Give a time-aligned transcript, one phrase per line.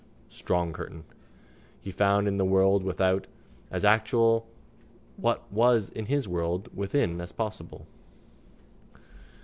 [0.29, 1.03] Strong curtain.
[1.79, 3.27] He found in the world without
[3.69, 4.47] as actual
[5.15, 7.85] what was in his world within as possible.